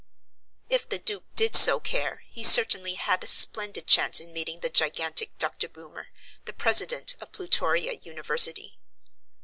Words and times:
If 0.67 0.89
the 0.89 0.97
Duke 0.97 1.25
did 1.35 1.55
so 1.55 1.79
care, 1.79 2.23
he 2.31 2.43
certainly 2.43 2.95
had 2.95 3.23
a 3.23 3.27
splendid 3.27 3.85
chance 3.85 4.19
in 4.19 4.33
meeting 4.33 4.61
the 4.61 4.69
gigantic 4.71 5.37
Dr. 5.37 5.67
Boomer, 5.69 6.07
the 6.45 6.53
president 6.53 7.13
of 7.21 7.31
Plutoria 7.31 7.93
University. 7.93 8.79